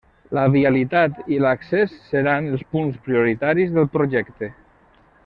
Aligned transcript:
La 0.35 0.43
vialitat 0.53 1.19
i 1.35 1.37
l'accés 1.43 1.93
seran 2.13 2.47
els 2.55 2.65
punts 2.73 2.99
prioritaris 3.09 3.77
del 3.77 3.89
projecte. 3.99 4.51